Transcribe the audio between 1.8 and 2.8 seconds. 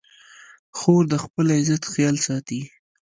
خیال ساتي.